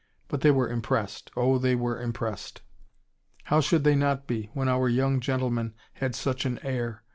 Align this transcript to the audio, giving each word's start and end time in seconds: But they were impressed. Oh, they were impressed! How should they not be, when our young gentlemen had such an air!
But 0.29 0.41
they 0.41 0.49
were 0.49 0.67
impressed. 0.67 1.29
Oh, 1.37 1.59
they 1.59 1.75
were 1.75 2.01
impressed! 2.01 2.63
How 3.43 3.61
should 3.61 3.83
they 3.83 3.93
not 3.93 4.25
be, 4.25 4.49
when 4.55 4.67
our 4.67 4.89
young 4.89 5.19
gentlemen 5.19 5.75
had 5.93 6.15
such 6.15 6.43
an 6.43 6.57
air! 6.63 7.03